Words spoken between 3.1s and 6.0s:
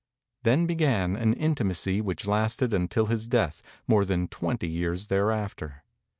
death more than twenty years thereafter.